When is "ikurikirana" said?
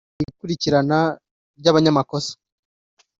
0.29-0.99